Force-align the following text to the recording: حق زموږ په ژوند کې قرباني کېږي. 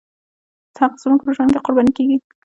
حق 0.79 0.93
زموږ 1.03 1.19
په 1.25 1.31
ژوند 1.35 1.51
کې 1.53 1.63
قرباني 1.65 1.91
کېږي. 1.97 2.17